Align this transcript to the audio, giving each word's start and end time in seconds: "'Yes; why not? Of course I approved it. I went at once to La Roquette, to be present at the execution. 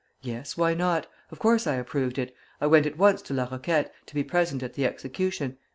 "'Yes; 0.23 0.57
why 0.57 0.73
not? 0.73 1.05
Of 1.29 1.37
course 1.37 1.67
I 1.67 1.75
approved 1.75 2.17
it. 2.17 2.33
I 2.59 2.65
went 2.65 2.87
at 2.87 2.97
once 2.97 3.21
to 3.21 3.35
La 3.35 3.43
Roquette, 3.45 3.93
to 4.07 4.15
be 4.15 4.23
present 4.23 4.63
at 4.63 4.73
the 4.73 4.83
execution. 4.83 5.59